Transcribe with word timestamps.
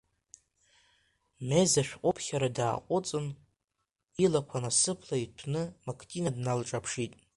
Мез 1.47 1.71
ашәҟәыԥхьара 1.81 2.49
дааҟәыҵын, 2.55 3.27
илақәа 4.23 4.63
насыԥла 4.63 5.17
иҭәны 5.23 5.61
Мактина 5.85 6.31
дналҿаԥшит. 6.35 7.13